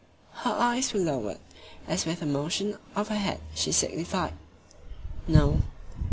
Her 0.37 0.49
eyes 0.53 0.93
were 0.93 0.99
lowered, 0.99 1.37
as 1.87 2.07
with 2.07 2.23
a 2.23 2.25
motion 2.25 2.75
of 2.95 3.09
her 3.09 3.15
head 3.17 3.39
she 3.53 3.71
signified 3.71 4.33
"No." 5.27 5.61